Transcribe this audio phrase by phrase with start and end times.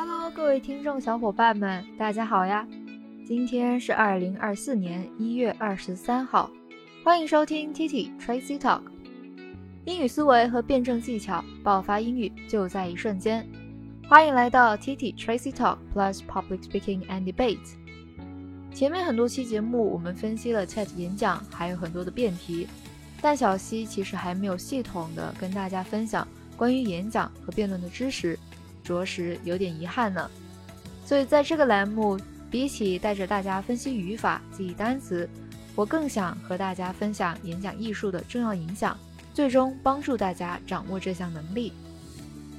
[0.00, 2.64] Hello，各位听众小伙伴们，大家好呀！
[3.26, 6.48] 今天是二零二四年一月二十三号，
[7.02, 8.82] 欢迎收听 Titi Tracy Talk，
[9.86, 13.44] 英语思维和辩证技巧，爆发英语就在一瞬间。
[14.08, 17.58] 欢迎来到 Titi Tracy Talk Plus Public Speaking and Debate。
[18.72, 22.68] 前面很多期节目我们分析了 TED 演讲，还有很多的辩题，
[23.20, 26.26] 但小溪其实还没有系统的跟大家分享
[26.56, 28.38] 关于演讲和辩论的知识。
[28.88, 30.30] 着实有点遗憾呢，
[31.04, 32.18] 所以在这个栏目，
[32.50, 35.28] 比起带着大家分析语法、记忆单词，
[35.74, 38.96] 我更想和大家分享演讲艺术的重要影响，
[39.34, 41.74] 最终帮助大家掌握这项能力。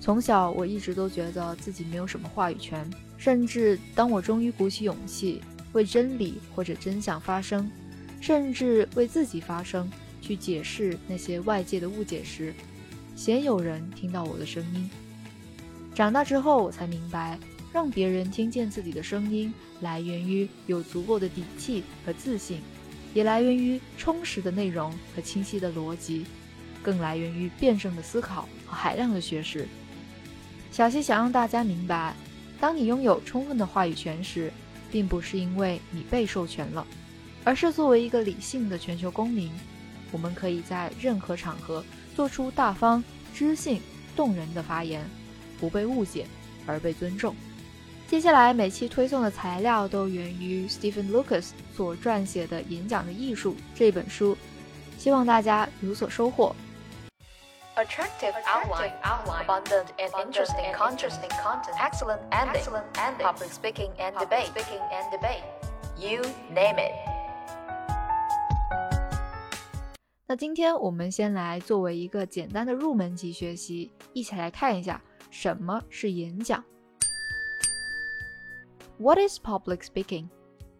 [0.00, 5.40] 从小我一直都觉得自己没有什么话语权，甚至当我终于鼓起勇气
[5.72, 7.70] 为真理或者真相发声，
[8.20, 9.90] 甚至为自己发声，
[10.20, 12.52] 去解释那些外界的误解时，
[13.16, 14.88] 鲜有人听到我的声音。
[15.98, 17.36] 长大之后，我才明白，
[17.72, 22.60] 让别人听见自己的声音，来源于有足够的底气和自信，
[23.14, 26.24] 也来源于充实的内容和清晰的逻辑，
[26.84, 29.66] 更来源于辩证的思考和海量的学识。
[30.70, 32.14] 小溪想让大家明白，
[32.60, 34.52] 当你拥有充分的话语权时，
[34.92, 36.86] 并不是因为你被授权了，
[37.42, 39.50] 而是作为一个理性的全球公民，
[40.12, 43.02] 我们可以在任何场合做出大方、
[43.34, 43.80] 知性、
[44.14, 45.04] 动人的发言。
[45.60, 46.26] 不被误解，
[46.66, 47.34] 而被尊重。
[48.06, 54.36] 接下来每期推送的材料都源于 Stephen Lucas 所撰写的《演讲的艺术》这本书，
[54.96, 56.56] 希望大家有所收获。
[57.76, 61.12] Attractive outline, abundant and interesting content,
[61.78, 62.64] excellent ending,
[63.20, 64.50] public speaking and debate.
[65.96, 66.92] You name it.
[70.26, 75.00] 那今天我们先来作为一个简单的入门级学习，一起来看一下。
[75.29, 76.63] 什么是演讲？
[78.97, 80.29] What is public speaking?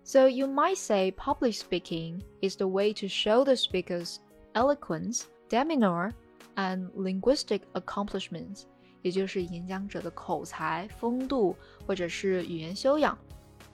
[0.03, 4.17] So you might say public speaking is the way to show the speaker's
[4.53, 6.11] eloquence, demeanor,
[6.55, 8.63] and linguistic accomplishments，
[9.01, 11.55] 也就是演讲者的口才、风度
[11.87, 13.17] 或者是语言修养，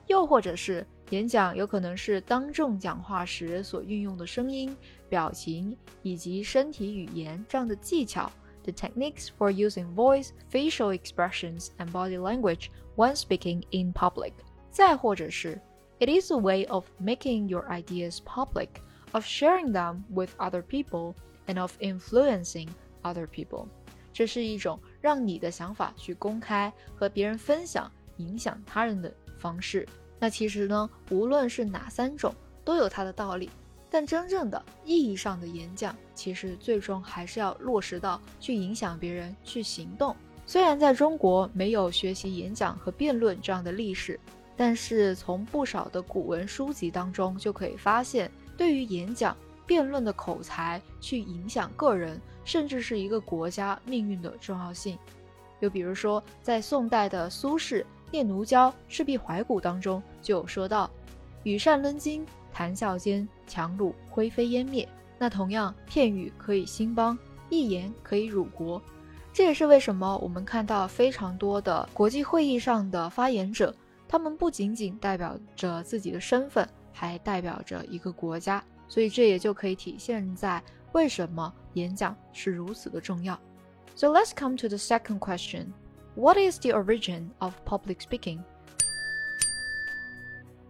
[0.06, 4.74] 又或者是演讲有可能是当众讲话时所运用的声音、
[5.08, 8.30] 表情以及身体语言这样的技巧。
[8.64, 14.32] the techniques for using voice, facial expressions, and body language when speaking in public.
[14.70, 15.60] 再或者是
[15.98, 18.68] it is a way of making your ideas public,
[19.12, 21.14] of sharing them with other people,
[21.46, 22.68] and of influencing
[23.02, 23.66] other people.
[24.12, 29.86] 这是一种让你的想法去公开和别人分享，影响他人的方式。
[30.18, 33.48] 那其实呢，无论是哪三种，都有它的道理。
[33.95, 40.13] 但真正的意义上的演讲，其实最终还是要落实到去影响别人去行动。
[40.45, 44.19] 虽然在中国没有学习演讲和辩论这样的历史，
[44.57, 49.33] 但是从不少的古文书籍当中就可以发现，对于演讲、
[49.65, 54.99] 辩论的口才去影响个人，甚至是一个国家命运的重要性。
[55.61, 57.81] 又比如说，在宋代的苏轼
[58.11, 60.91] 《念奴娇·赤壁怀古》当中就有说到
[61.43, 64.87] ：“羽扇纶巾。”谈笑间，强虏灰飞烟灭。
[65.17, 67.17] 那同样，片语可以兴邦，
[67.49, 68.81] 一言可以辱国。
[69.31, 73.75] 这也是为什么我们看到非常多的国际会议上的发言者，
[74.07, 78.63] 他们不仅仅代表着自己的身份，还代表着一个国家。
[78.87, 83.39] 所以这也就可以体现在为什么演讲是如此的重要。
[83.95, 85.67] So let's come to the second question:
[86.15, 88.39] What is the origin of public speaking?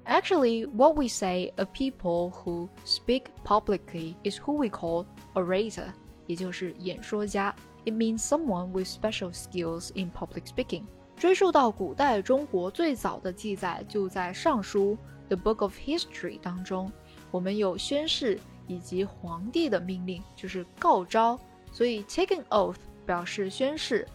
[0.05, 5.93] Actually, what we say of people who speak publicly is who we call orator，
[6.27, 7.55] 也就是演说家。
[7.85, 10.85] It means someone with special skills in public speaking。
[11.17, 14.97] 追溯到古代中国最早的记载就在《尚书》
[15.35, 16.91] The Book of History 当中，
[17.31, 21.39] 我们有宣誓以及皇帝的命令，就是告昭。
[21.73, 24.09] 所以 take an oath 表示宣誓，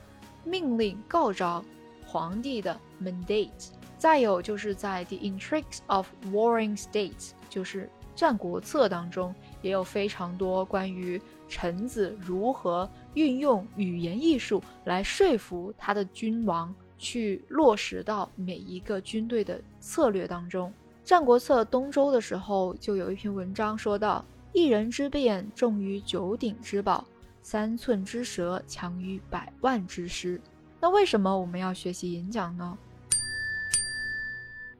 [0.43, 1.63] 命令告昭，
[2.05, 3.69] 皇帝的 mandate。
[4.00, 7.10] 再有就是在《The Intrigues of Warring States》
[7.50, 7.84] 就是
[8.16, 11.20] 《战国策》当中，也有非常多关于
[11.50, 20.70] 臣子如何运用语言艺术来说服他的君王，去落实到每一个军队的策略当中。
[21.04, 24.24] 《战国策·东周》的时候，就有一篇文章说到
[24.54, 27.04] ：“一人之辩重于九鼎之宝，
[27.42, 30.40] 三寸之舌强于百万之师。”
[30.80, 32.78] 那为什么我们要学习演讲呢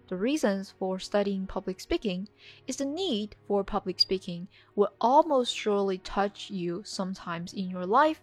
[0.09, 2.27] ？The reasons for studying public speaking
[2.67, 8.17] is the need for public speaking will almost surely touch you sometimes in your life,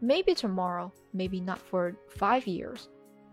[0.00, 2.88] maybe tomorrow, maybe not for five years.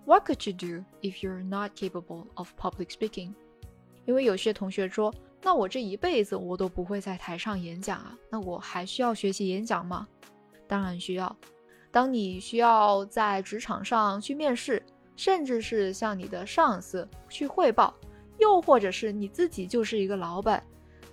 [0.05, 3.33] What could you do if you're not capable of public speaking？
[4.05, 10.07] 因为有些同学说，那我这一辈子我都不会在台上演讲啊，那我还需要学习演讲吗？
[10.67, 11.35] 当然需要。
[11.89, 14.83] 当你需要在职场上去面试，
[15.16, 17.94] 甚至是向你的上司去汇报，
[18.38, 20.62] 又或者是你自己就是一个老板，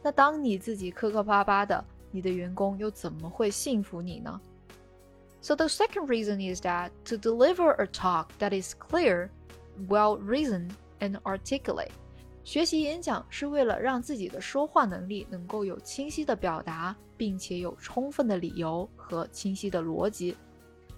[0.02, 4.40] 那当你自己磕磕巴巴的，你的员工又怎么会信服你呢
[5.42, 9.30] ？So the second reason is that to deliver a talk that is clear,
[9.88, 11.92] well reasoned, and articulate.
[12.44, 20.36] 学习演讲是为了让自己的说话能力能够有清晰的表达，并且有充分的理由和清晰的逻辑。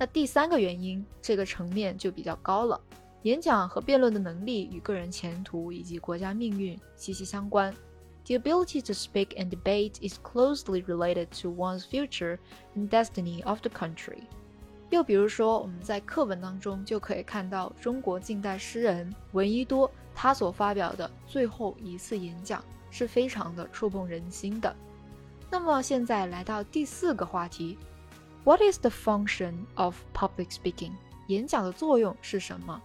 [0.02, 2.82] 那第三个原因，这个层面就比较高了。
[3.22, 7.72] 演讲和辩论的能力与个人前途以及国家命运息息相关。
[8.26, 12.40] The ability to speak and debate is closely related to one's future
[12.76, 14.24] and destiny of the country。
[14.90, 24.76] 又比如说，我们在课文当中就可以看到中国近代诗人闻一多他所发表的最后一次演讲，是非常的触碰人心的。
[25.52, 27.78] 那么现在来到第四个话题
[28.45, 30.93] ，What is the function of public speaking？
[31.29, 32.81] 演讲的作用是什么？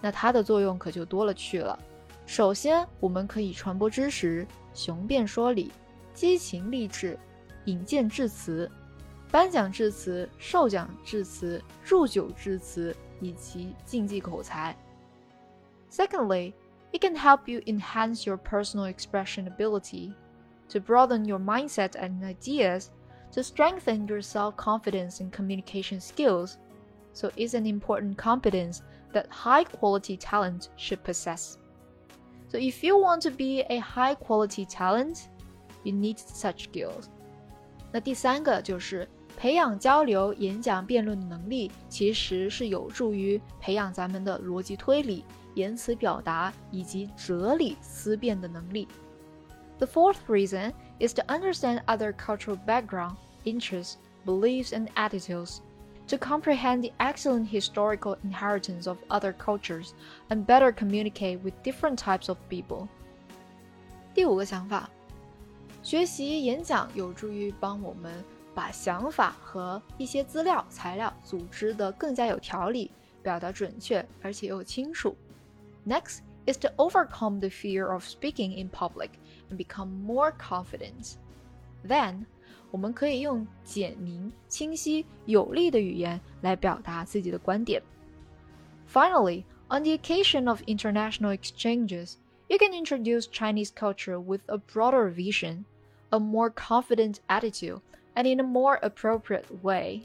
[0.00, 1.78] 那它的作用可就多了去了。
[2.26, 5.72] 首先，我们可以传播知识、雄辩说理、
[6.12, 7.18] 激情励志、
[7.64, 8.70] 引荐致辞、
[9.30, 14.76] 颁奖致辞、授奖致辞、祝酒致辞以及竞技口才。
[15.90, 16.52] Secondly,
[16.92, 20.12] it can help you enhance your personal expression ability,
[20.68, 22.90] to broaden your mindset and ideas,
[23.32, 26.56] to strengthen your self-confidence and communication skills.
[27.12, 28.82] So it's an important competence
[29.12, 31.56] that high-quality talent should possess.
[32.48, 35.28] So if you want to be a high quality talent,
[35.82, 37.06] you need such skills.
[37.92, 45.24] 那第三个就是培养交流、演讲、辩论的能力，其实是有助于培养咱们的逻辑推理、
[45.54, 48.88] 言辞表达以及哲理思辨的能力。
[49.78, 55.60] The fourth reason is to understand other cultural background, interests, beliefs, and attitudes
[56.06, 59.94] to comprehend the excellent historical inheritance of other cultures
[60.30, 62.88] and better communicate with different types of people.
[64.14, 64.88] 第五个想法，
[65.82, 68.24] 学习演讲有助于帮我们
[68.54, 72.92] 把想法和一些资料材料组织得更加有条理，
[73.22, 75.16] 表达准确而且又清楚。
[75.86, 79.10] Next is to overcome the fear of speaking in public
[79.48, 81.16] and become more confident.
[81.86, 82.26] Then
[82.70, 87.82] 我们可以用简明、清晰、有力的语言来表达自己的观点。
[88.92, 92.16] Finally, on the occasion of international exchanges,
[92.48, 95.64] you can introduce Chinese culture with a broader vision,
[96.10, 97.80] a more confident attitude,
[98.14, 100.02] and in a more appropriate way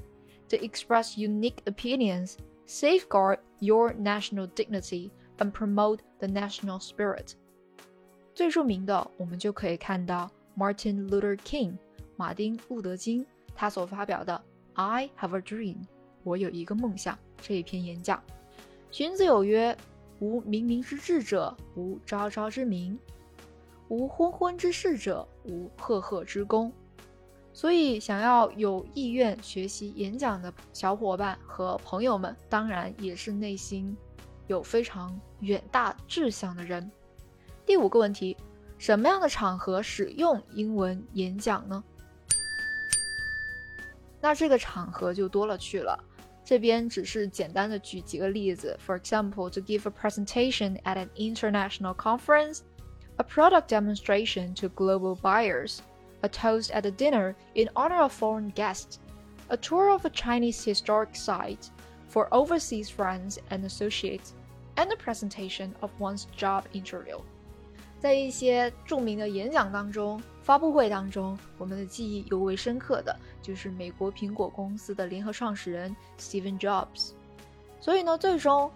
[0.49, 7.35] to express unique opinions, safeguard your national dignity, and promote the national spirit.
[8.34, 10.28] 最著名的，我们就可以看到
[10.58, 11.76] Martin Luther King
[12.16, 14.34] 马丁·路德·金他所发表的
[14.74, 15.74] 《I Have a Dream》，
[16.24, 18.20] 我有一个梦想这一篇演讲，
[18.90, 19.76] 荀子有曰
[20.18, 22.98] ：“无冥冥之志者，无昭昭之明；
[23.88, 26.72] 无昏昏之事者，无赫赫之功。”
[27.54, 33.96] 所以，想要有意愿学习演讲的小伙伴和朋友们，当然也是内心
[34.48, 36.90] 有非常远大志向的人。
[37.65, 38.35] 第五个问题：
[38.77, 41.83] 什么样的场合使用英文演讲呢？
[44.21, 46.03] 那这个场合就多了去了。
[46.43, 48.75] 这边只是简单的举几个例子。
[48.83, 52.61] For example, to give a presentation at an international conference,
[53.17, 55.77] a product demonstration to global buyers,
[56.21, 58.97] a toast at a dinner in honor of foreign guests,
[59.49, 61.69] a tour of a Chinese historic site
[62.07, 64.33] for overseas friends and associates,
[64.75, 67.19] and a presentation of one's job interview.
[68.04, 77.12] 在一些著名的演讲当中、发布会当中，我们的记忆尤为深刻的就是美国苹果公司的联合创始人 Steve Jobs。
[77.80, 78.70] 所以呢，最终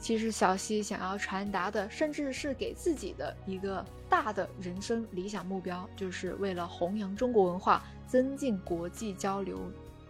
[0.00, 9.60] 其实小西想要传达的，甚至是给自己的一个大的人生理想目标，就是为了弘扬中国文化、增进国际交流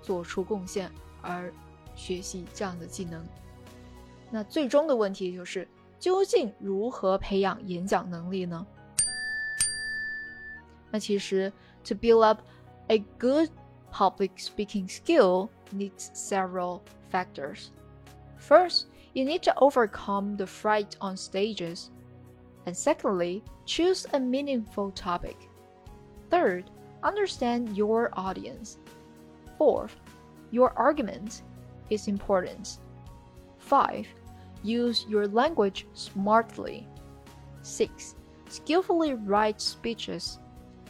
[0.01, 1.53] 做出贡献而
[1.95, 3.23] 学习这样的技能。
[4.31, 5.69] 那最终的问题就是。
[6.02, 8.66] 究竟如何培养演讲能力呢？
[10.92, 11.52] 那其实，
[11.84, 12.42] to build up
[12.88, 13.50] a good
[13.92, 17.68] public speaking skill needs several factors.
[18.40, 21.88] First, you need to overcome the fright on stages.
[22.66, 25.36] And secondly, choose a meaningful topic.
[26.30, 26.66] Third,
[27.02, 28.78] understand your audience.
[29.58, 29.96] Fourth,
[30.52, 31.42] your argument
[31.90, 32.80] is important.
[33.58, 34.08] 5.
[34.63, 36.87] Use your language smartly.
[37.63, 38.15] 6.
[38.49, 40.39] Skillfully write speeches.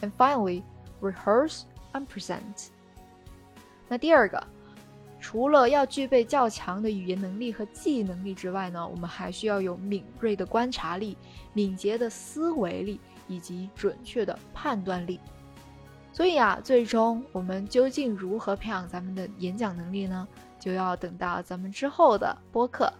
[0.00, 0.62] And finally,
[1.00, 1.62] rehearse
[1.93, 2.69] and present.
[3.88, 4.43] 那第二个，
[5.21, 11.17] 除了要具备较强的语言能力和记忆能力之外呢，我们还需要有敏锐的观察力、
[11.52, 15.21] 敏捷的思维力以及准确的判断力。
[16.12, 20.26] 所以啊，最终我们究竟如何培养咱们的演讲能力呢？
[20.59, 22.93] 就要等到咱们之后的播客。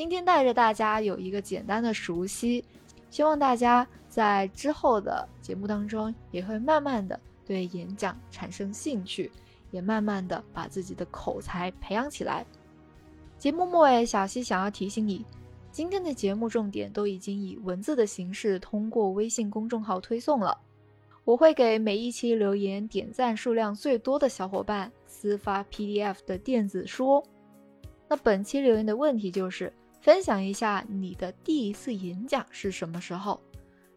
[0.00, 2.64] 今天带着大家有一个简单的熟悉，
[3.10, 9.30] 希望大家在之后的节目当中也会慢慢的对演讲产生兴趣，
[9.70, 12.46] 也慢慢的把自己的口才培养起来。
[13.36, 15.22] 节目末尾，小溪想要提醒你，
[15.70, 20.56] 今天的节目重点都已经以文字的形式通过微信公众号推送了，
[21.26, 27.22] 我会给每一期留言点赞数量最多的小伙伴私发 PDF 的电子书。
[28.08, 29.70] 那本期留言的问题就是。
[30.00, 33.40] 分享一下你的第一次演讲是什么时候？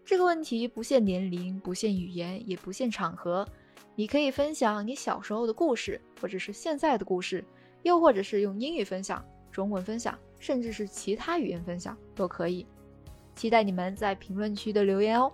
[0.04, 3.48] 这个问题不限年龄，不限语言，也不限场合。
[3.96, 7.44] 你可以分享你小时候的故事，或者是现在的故事，
[7.84, 12.66] 又或者是用英语分享、中文分享，甚至是其他语言分享都可以。
[13.36, 15.32] 期待你们在评论区的留言哦。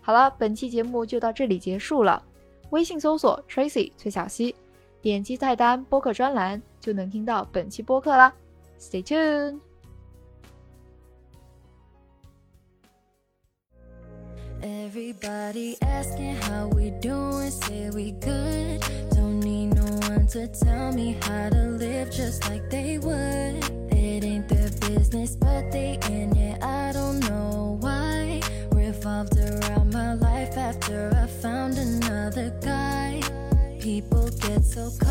[0.00, 2.22] 好了，本期节目就到这里结束了。
[2.70, 4.54] 微信搜索 Tracy 崔小溪，
[5.02, 8.32] 点击菜单播客专栏就能听到本期播客啦。
[8.78, 9.69] Stay tuned。
[14.62, 18.80] Everybody asking how we doing, say we good.
[19.10, 23.64] Don't need no one to tell me how to live just like they would.
[23.90, 26.62] It ain't their business, but they in it.
[26.62, 28.42] I don't know why.
[28.72, 33.22] Revolved around my life after I found another guy.
[33.80, 35.09] People get so caught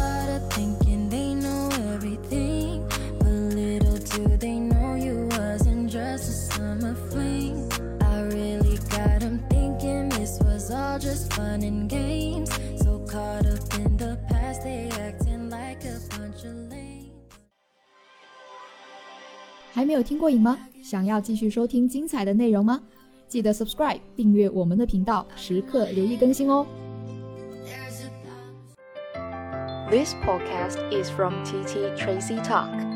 [10.98, 12.50] all just fun and games.
[12.82, 17.12] So caught up in the past, they acting like a bunch of lame.
[19.72, 20.58] 还没有听过瘾吗？
[20.82, 22.80] 想要继续收听精彩的内容吗？
[23.26, 26.66] 记得 subscribe 订阅我们的频道，时刻留意更新哦。
[29.90, 32.87] This podcast is from TT Tracy Talk.